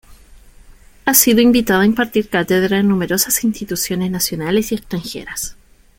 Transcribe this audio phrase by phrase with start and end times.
[1.05, 5.55] Ha sido invitada a impartir cátedra en numerosas instituciones nacionales y extranjeras.